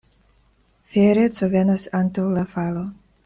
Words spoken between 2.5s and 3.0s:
falo.